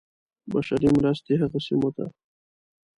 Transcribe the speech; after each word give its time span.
بشري 0.51 0.89
مرستې 0.97 1.33
هغو 1.41 1.59
سیمو 1.65 1.89
ته. 1.95 2.05